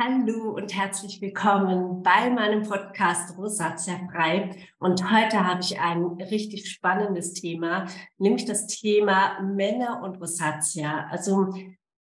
[0.00, 4.50] Hallo und herzlich willkommen bei meinem Podcast Rosatia frei.
[4.78, 7.86] Und heute habe ich ein richtig spannendes Thema,
[8.18, 11.06] nämlich das Thema Männer und Rosatia.
[11.10, 11.54] Also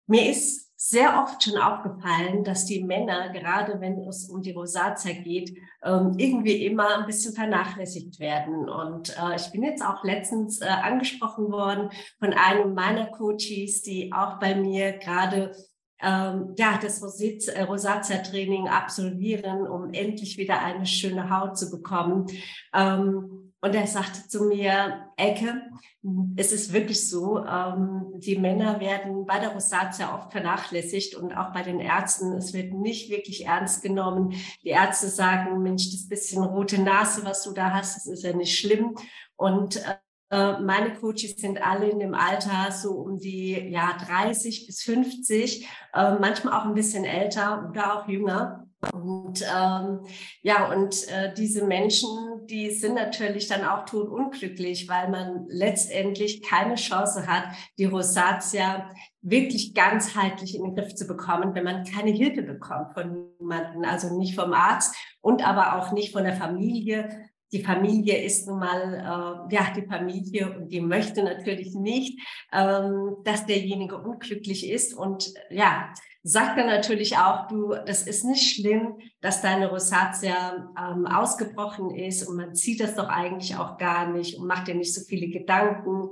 [0.07, 5.13] mir ist sehr oft schon aufgefallen, dass die Männer, gerade wenn es um die Rosatia
[5.13, 8.69] geht, ähm, irgendwie immer ein bisschen vernachlässigt werden.
[8.69, 14.13] Und äh, ich bin jetzt auch letztens äh, angesprochen worden von einem meiner Coaches, die
[14.13, 15.53] auch bei mir gerade
[16.01, 22.27] ähm, ja, das äh, Rosatia-Training absolvieren, um endlich wieder eine schöne Haut zu bekommen.
[22.73, 25.63] Ähm, und er sagte zu mir, Ecke,
[26.37, 31.53] es ist wirklich so, ähm, die Männer werden bei der Rosatia oft vernachlässigt und auch
[31.53, 32.33] bei den Ärzten.
[32.35, 34.35] Es wird nicht wirklich ernst genommen.
[34.63, 38.33] Die Ärzte sagen, Mensch, das bisschen rote Nase, was du da hast, das ist ja
[38.33, 38.95] nicht schlimm.
[39.37, 39.83] Und
[40.31, 45.69] äh, meine Coaches sind alle in dem Alter so um die ja 30 bis 50,
[45.95, 48.68] äh, manchmal auch ein bisschen älter oder auch jünger.
[48.93, 50.07] Und ähm,
[50.43, 56.77] ja, und äh, diese Menschen, die sind natürlich dann auch todunglücklich, weil man letztendlich keine
[56.77, 57.45] Chance hat,
[57.77, 58.89] die Rosatia
[59.21, 64.17] wirklich ganzheitlich in den Griff zu bekommen, wenn man keine Hilfe bekommt von jemandem, also
[64.17, 69.49] nicht vom Arzt und aber auch nicht von der Familie, die Familie ist nun mal
[69.51, 72.21] äh, ja die Familie und die möchte natürlich nicht,
[72.53, 75.93] ähm, dass derjenige unglücklich ist und ja
[76.23, 82.27] sagt dann natürlich auch, du, das ist nicht schlimm, dass deine Rosatia ähm, ausgebrochen ist
[82.29, 85.29] und man sieht das doch eigentlich auch gar nicht und macht dir nicht so viele
[85.29, 86.11] Gedanken.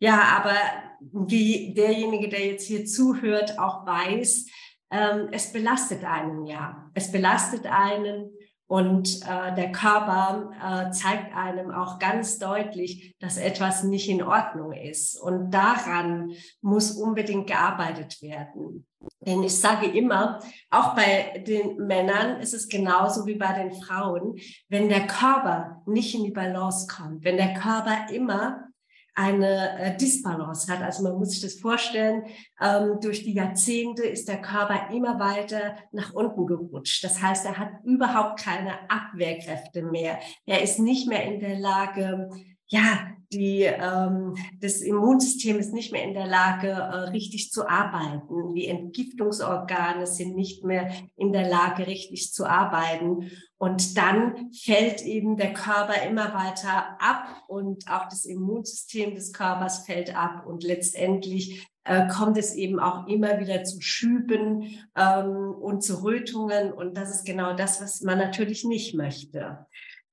[0.00, 0.56] Ja, aber
[1.00, 4.46] wie derjenige, der jetzt hier zuhört, auch weiß,
[4.90, 6.90] ähm, es belastet einen ja.
[6.94, 8.30] Es belastet einen
[8.74, 14.72] und äh, der Körper äh, zeigt einem auch ganz deutlich, dass etwas nicht in Ordnung
[14.72, 15.16] ist.
[15.16, 18.84] Und daran muss unbedingt gearbeitet werden.
[19.20, 24.38] Denn ich sage immer, auch bei den Männern ist es genauso wie bei den Frauen,
[24.68, 28.64] wenn der Körper nicht in die Balance kommt, wenn der Körper immer
[29.14, 30.82] eine äh, Disbalance hat.
[30.82, 32.24] Also man muss sich das vorstellen,
[32.60, 37.04] ähm, durch die Jahrzehnte ist der Körper immer weiter nach unten gerutscht.
[37.04, 40.18] Das heißt, er hat überhaupt keine Abwehrkräfte mehr.
[40.46, 42.28] Er ist nicht mehr in der Lage,
[42.66, 48.54] ja, die, ähm, das Immunsystem ist nicht mehr in der Lage, äh, richtig zu arbeiten.
[48.54, 53.30] Die Entgiftungsorgane sind nicht mehr in der Lage, richtig zu arbeiten.
[53.64, 59.86] Und dann fällt eben der Körper immer weiter ab und auch das Immunsystem des Körpers
[59.86, 65.82] fällt ab und letztendlich äh, kommt es eben auch immer wieder zu Schüben ähm, und
[65.82, 66.74] zu Rötungen.
[66.74, 69.64] Und das ist genau das, was man natürlich nicht möchte.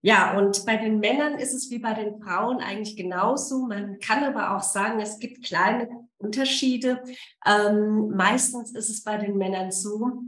[0.01, 3.67] Ja, und bei den Männern ist es wie bei den Frauen eigentlich genauso.
[3.67, 5.89] Man kann aber auch sagen, es gibt kleine
[6.19, 7.03] Unterschiede.
[7.45, 10.23] Ähm, meistens ist es bei den Männern so,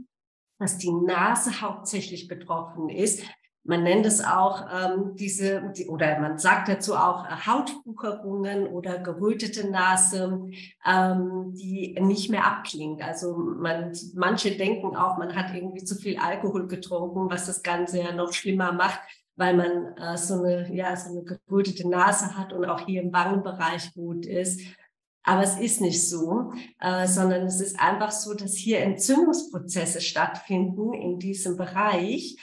[0.58, 3.22] dass die Nase hauptsächlich betroffen ist.
[3.66, 8.98] Man nennt es auch ähm, diese, die, oder man sagt dazu auch äh, Hautwucherungen oder
[8.98, 10.50] gerötete Nase,
[10.86, 13.02] ähm, die nicht mehr abklingt.
[13.02, 18.00] Also man, manche denken auch, man hat irgendwie zu viel Alkohol getrunken, was das Ganze
[18.00, 19.00] ja noch schlimmer macht
[19.36, 23.12] weil man äh, so eine, ja, so eine gerötete Nase hat und auch hier im
[23.12, 24.60] Wangenbereich gut ist.
[25.24, 30.92] Aber es ist nicht so, äh, sondern es ist einfach so, dass hier Entzündungsprozesse stattfinden
[30.92, 32.36] in diesem Bereich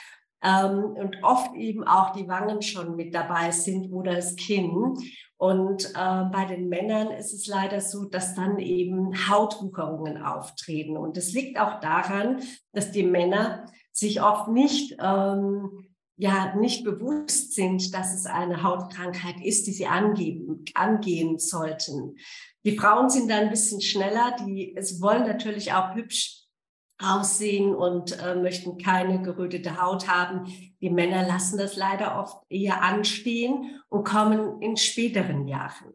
[0.43, 4.95] ähm, und oft eben auch die Wangen schon mit dabei sind oder das Kinn.
[5.37, 10.97] Und äh, bei den Männern ist es leider so, dass dann eben Hautwucherungen auftreten.
[10.97, 12.41] Und es liegt auch daran,
[12.73, 19.41] dass die Männer sich oft nicht ähm, ja nicht bewusst sind, dass es eine Hautkrankheit
[19.43, 22.17] ist, die sie angeben, angehen sollten.
[22.63, 26.41] Die Frauen sind da ein bisschen schneller, die es wollen natürlich auch hübsch
[27.01, 30.45] aussehen und äh, möchten keine gerötete Haut haben.
[30.81, 35.93] Die Männer lassen das leider oft eher anstehen und kommen in späteren Jahren.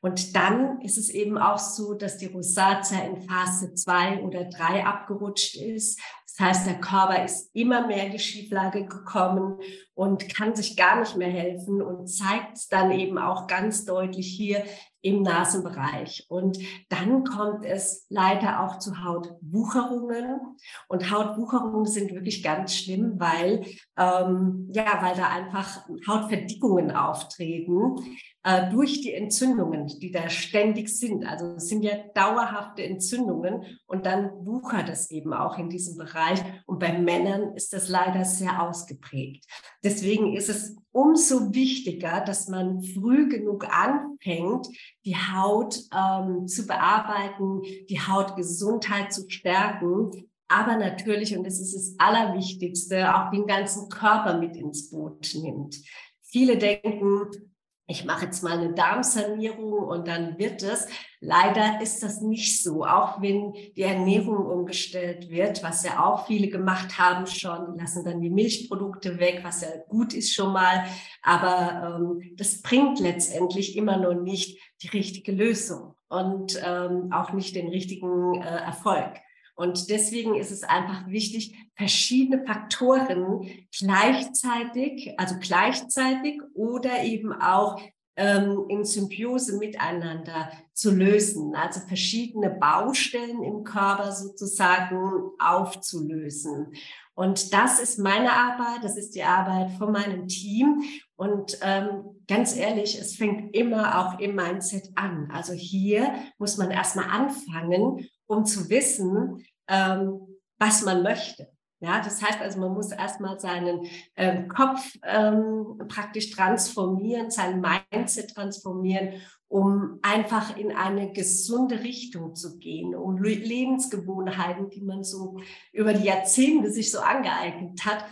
[0.00, 4.84] Und dann ist es eben auch so, dass die Rosatia in Phase zwei oder drei
[4.84, 6.00] abgerutscht ist.
[6.36, 9.60] Das heißt, der Körper ist immer mehr in die Schieflage gekommen
[9.94, 14.64] und kann sich gar nicht mehr helfen und zeigt dann eben auch ganz deutlich hier
[15.00, 16.26] im Nasenbereich.
[16.28, 16.58] Und
[16.88, 20.40] dann kommt es leider auch zu Hautwucherungen.
[20.88, 23.64] Und Hautwucherungen sind wirklich ganz schlimm, weil,
[23.96, 27.96] ähm, ja, weil da einfach Hautverdickungen auftreten
[28.44, 31.24] äh, durch die Entzündungen, die da ständig sind.
[31.24, 36.42] Also es sind ja dauerhafte Entzündungen und dann wuchert es eben auch in diesem Bereich.
[36.66, 39.46] Und bei Männern ist das leider sehr ausgeprägt.
[39.82, 44.68] Deswegen ist es umso wichtiger, dass man früh genug anfängt,
[45.06, 51.94] die Haut ähm, zu bearbeiten, die Hautgesundheit zu stärken, aber natürlich, und das ist das
[51.98, 55.76] Allerwichtigste, auch den ganzen Körper mit ins Boot nimmt.
[56.22, 57.53] Viele denken,
[57.86, 60.86] ich mache jetzt mal eine Darmsanierung und dann wird es.
[61.20, 66.48] Leider ist das nicht so, auch wenn die Ernährung umgestellt wird, was ja auch viele
[66.48, 70.84] gemacht haben schon, lassen dann die Milchprodukte weg, was ja gut ist schon mal,
[71.22, 77.54] aber ähm, das bringt letztendlich immer noch nicht die richtige Lösung und ähm, auch nicht
[77.54, 79.12] den richtigen äh, Erfolg.
[79.56, 87.80] Und deswegen ist es einfach wichtig, verschiedene Faktoren gleichzeitig, also gleichzeitig oder eben auch
[88.16, 96.72] ähm, in Symbiose miteinander zu lösen, also verschiedene Baustellen im Körper sozusagen aufzulösen.
[97.14, 100.82] Und das ist meine Arbeit, das ist die Arbeit von meinem Team.
[101.16, 105.28] Und ähm, ganz ehrlich, es fängt immer auch im Mindset an.
[105.32, 110.20] Also hier muss man erstmal anfangen um zu wissen, ähm,
[110.58, 111.53] was man möchte.
[111.84, 113.86] Ja, das heißt also, man muss erstmal seinen
[114.16, 122.58] ähm, Kopf ähm, praktisch transformieren, sein Mindset transformieren, um einfach in eine gesunde Richtung zu
[122.58, 125.40] gehen, um Lebensgewohnheiten, die man so
[125.72, 128.04] über die Jahrzehnte sich so angeeignet hat,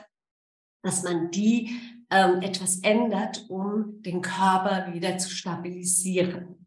[0.82, 1.70] dass man die
[2.10, 6.61] ähm, etwas ändert, um den Körper wieder zu stabilisieren.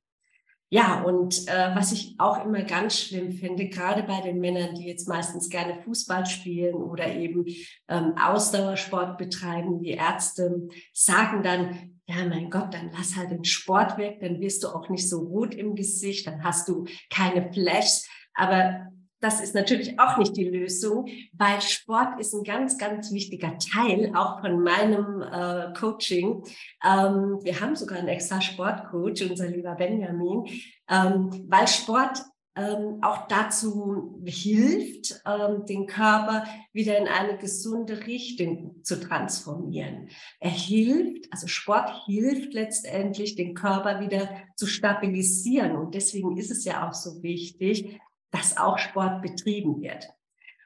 [0.75, 4.85] Ja, und äh, was ich auch immer ganz schlimm finde, gerade bei den Männern, die
[4.87, 7.45] jetzt meistens gerne Fußball spielen oder eben
[7.87, 13.97] ähm, Ausdauersport betreiben, die Ärzte sagen dann, ja, mein Gott, dann lass halt den Sport
[13.97, 18.05] weg, dann wirst du auch nicht so rot im Gesicht, dann hast du keine Flashs.
[18.33, 18.91] Aber
[19.25, 24.11] das ist natürlich auch nicht die Lösung, weil Sport ist ein ganz, ganz wichtiger Teil
[24.15, 26.43] auch von meinem äh, Coaching.
[26.85, 30.45] Ähm, wir haben sogar einen extra Sportcoach, unser lieber Benjamin,
[30.87, 32.21] ähm, weil Sport
[32.55, 40.09] ähm, auch dazu hilft, ähm, den Körper wieder in eine gesunde Richtung zu transformieren.
[40.39, 45.75] Er hilft, also Sport hilft letztendlich, den Körper wieder zu stabilisieren.
[45.75, 47.99] Und deswegen ist es ja auch so wichtig,
[48.35, 50.09] dass auch Sport betrieben wird.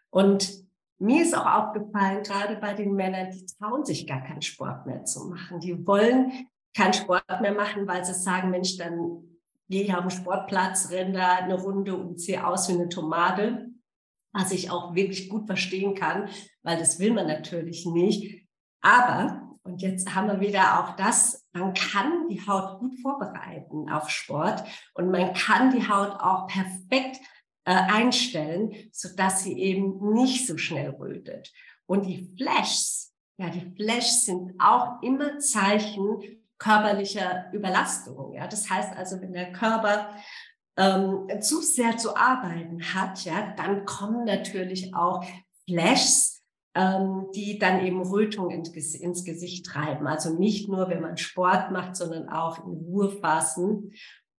[0.10, 0.52] Und
[0.98, 5.06] mir ist auch aufgefallen, gerade bei den Männern, die trauen sich gar keinen Sport mehr
[5.06, 5.60] zu machen.
[5.60, 9.24] Die wollen keinen Sport mehr machen, weil sie sagen, Mensch, dann
[9.70, 13.70] gehe ich auf den Sportplatz, renne da eine Runde und sehe aus wie eine Tomate,
[14.34, 16.30] was ich auch wirklich gut verstehen kann,
[16.64, 18.48] weil das will man natürlich nicht.
[18.82, 24.10] Aber, und jetzt haben wir wieder auch das, man kann die Haut gut vorbereiten auf
[24.10, 24.64] Sport
[24.96, 27.20] und man kann die Haut auch perfekt
[27.70, 31.54] äh, einstellen, sodass sie eben nicht so schnell rötet.
[31.86, 36.18] Und die Flashs, ja, die Flashs sind auch immer Zeichen
[36.58, 38.34] körperlicher Überlastung.
[38.34, 40.10] Ja, das heißt also, wenn der Körper
[40.78, 45.24] ähm, zu sehr zu arbeiten hat, ja, dann kommen natürlich auch
[45.70, 46.42] Flashs,
[46.74, 50.08] ähm, die dann eben Rötung ins, ins Gesicht treiben.
[50.08, 53.94] Also nicht nur, wenn man Sport macht, sondern auch in Ruhephasen.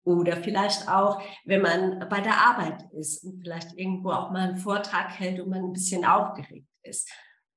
[0.05, 4.57] Oder vielleicht auch, wenn man bei der Arbeit ist und vielleicht irgendwo auch mal einen
[4.57, 7.11] Vortrag hält und man ein bisschen aufgeregt ist.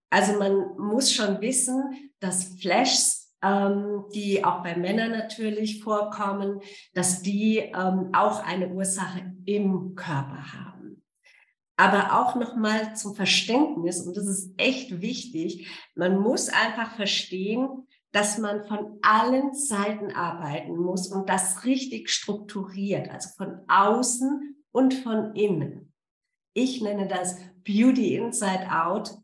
[0.09, 6.61] Also man muss schon wissen, dass Flashs, ähm, die auch bei Männern natürlich vorkommen,
[6.93, 11.03] dass die ähm, auch eine Ursache im Körper haben.
[11.77, 18.37] Aber auch nochmal zum Verständnis, und das ist echt wichtig, man muss einfach verstehen, dass
[18.37, 25.35] man von allen Seiten arbeiten muss und das richtig strukturiert, also von außen und von
[25.35, 25.91] innen.
[26.53, 29.17] Ich nenne das Beauty Inside Out,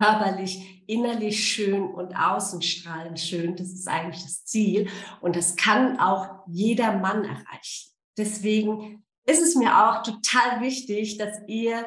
[0.00, 3.56] körperlich, innerlich schön und außenstrahlend schön.
[3.56, 4.88] Das ist eigentlich das Ziel
[5.20, 7.92] und das kann auch jeder Mann erreichen.
[8.16, 11.84] Deswegen ist es mir auch total wichtig, dass ihr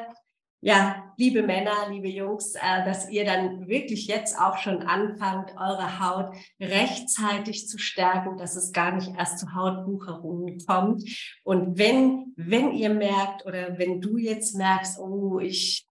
[0.60, 6.00] ja, liebe Männer, liebe Jungs, äh, dass ihr dann wirklich jetzt auch schon anfangt, eure
[6.00, 11.02] Haut rechtzeitig zu stärken, dass es gar nicht erst zu Hautbucherungen kommt.
[11.44, 15.89] Und wenn, wenn ihr merkt oder wenn du jetzt merkst, oh, ich ich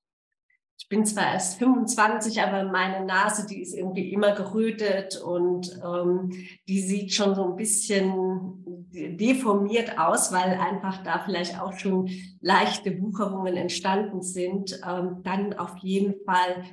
[0.90, 6.32] bin zwar erst 25, aber meine Nase, die ist irgendwie immer gerötet und ähm,
[6.68, 12.10] die sieht schon so ein bisschen deformiert aus, weil einfach da vielleicht auch schon
[12.42, 14.82] leichte Wucherungen entstanden sind.
[14.86, 16.64] Ähm, dann auf jeden Fall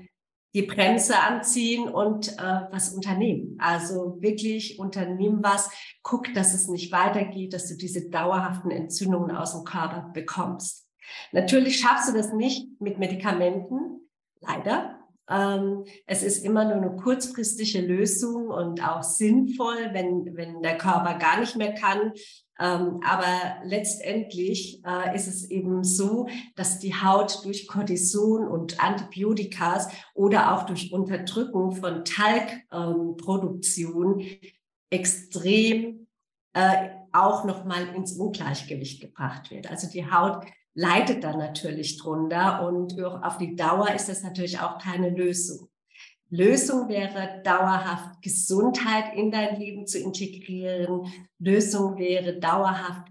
[0.54, 3.56] die Bremse anziehen und äh, was unternehmen.
[3.58, 5.68] Also wirklich unternehmen was,
[6.02, 10.88] guck, dass es nicht weitergeht, dass du diese dauerhaften Entzündungen aus dem Körper bekommst.
[11.32, 14.05] Natürlich schaffst du das nicht mit Medikamenten,
[14.40, 14.96] leider.
[15.28, 21.18] Ähm, es ist immer nur eine kurzfristige Lösung und auch sinnvoll, wenn, wenn der Körper
[21.18, 22.12] gar nicht mehr kann.
[22.58, 29.88] Ähm, aber letztendlich äh, ist es eben so, dass die Haut durch Cortison und Antibiotikas
[30.14, 34.24] oder auch durch Unterdrückung von Talgproduktion
[34.90, 36.06] extrem
[36.54, 39.70] äh, auch nochmal ins Ungleichgewicht gebracht wird.
[39.70, 40.44] Also die Haut
[40.76, 45.68] leidet da natürlich drunter und auf die Dauer ist das natürlich auch keine Lösung.
[46.28, 51.10] Lösung wäre dauerhaft Gesundheit in dein Leben zu integrieren.
[51.38, 53.08] Lösung wäre dauerhaft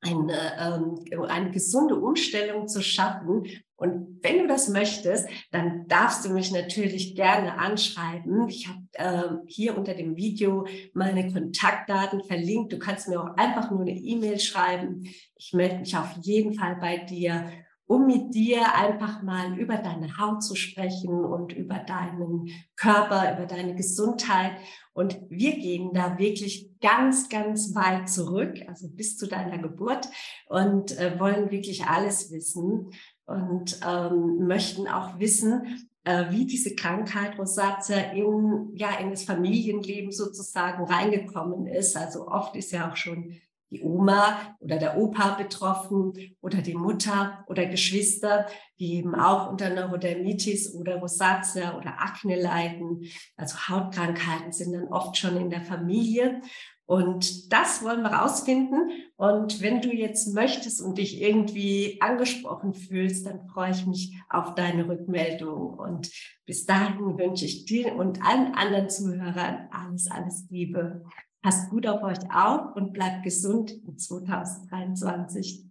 [0.00, 3.44] eine, ähm, eine gesunde Umstellung zu schaffen.
[3.78, 8.48] Und wenn du das möchtest, dann darfst du mich natürlich gerne anschreiben.
[8.48, 12.72] Ich habe äh, hier unter dem Video meine Kontaktdaten verlinkt.
[12.72, 15.04] Du kannst mir auch einfach nur eine E-Mail schreiben.
[15.36, 17.50] Ich melde mich auf jeden Fall bei dir
[17.88, 23.46] um mit dir einfach mal über deine Haut zu sprechen und über deinen Körper, über
[23.46, 24.52] deine Gesundheit.
[24.92, 30.06] Und wir gehen da wirklich ganz, ganz weit zurück, also bis zu deiner Geburt
[30.48, 32.90] und äh, wollen wirklich alles wissen
[33.28, 40.10] und ähm, möchten auch wissen, äh, wie diese Krankheit Rosatia in, ja, in das Familienleben
[40.10, 41.96] sozusagen reingekommen ist.
[41.96, 43.34] Also oft ist ja auch schon
[43.70, 48.46] die Oma oder der Opa betroffen oder die Mutter oder Geschwister,
[48.78, 53.04] die eben auch unter Neurodermitis oder Rosatia oder Akne leiden.
[53.36, 56.40] Also Hautkrankheiten sind dann oft schon in der Familie.
[56.88, 58.90] Und das wollen wir rausfinden.
[59.16, 64.54] Und wenn du jetzt möchtest und dich irgendwie angesprochen fühlst, dann freue ich mich auf
[64.54, 65.74] deine Rückmeldung.
[65.74, 66.10] Und
[66.46, 71.04] bis dahin wünsche ich dir und allen anderen Zuhörern alles, alles Liebe.
[71.42, 75.66] Passt gut auf euch auf und bleibt gesund in 2023.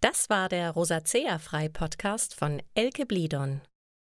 [0.00, 3.60] Das war der Rosacea-Frei-Podcast von Elke Blidon.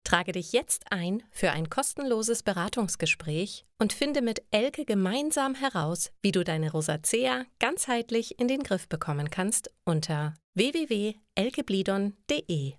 [0.07, 6.31] Trage dich jetzt ein für ein kostenloses Beratungsgespräch und finde mit Elke gemeinsam heraus, wie
[6.31, 12.75] du deine Rosacea ganzheitlich in den Griff bekommen kannst unter www.elkeblidon.de.